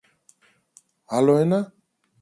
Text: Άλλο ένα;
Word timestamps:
Άλλο 1.05 1.35
ένα; 1.37 1.73